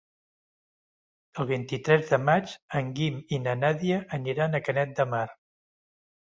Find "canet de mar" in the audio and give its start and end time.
4.69-5.25